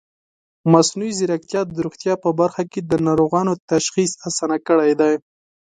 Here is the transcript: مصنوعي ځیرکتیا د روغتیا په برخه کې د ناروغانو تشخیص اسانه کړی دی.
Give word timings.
مصنوعي 0.71 1.13
ځیرکتیا 1.19 1.61
د 1.65 1.71
روغتیا 1.85 2.13
په 2.23 2.29
برخه 2.39 2.63
کې 2.71 2.79
د 2.83 2.93
ناروغانو 3.07 3.53
تشخیص 3.71 4.11
اسانه 4.27 4.57
کړی 4.67 4.91
دی. 5.01 5.13